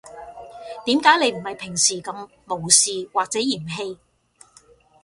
[0.85, 3.97] 點解你唔係平時噉無視或者嫌棄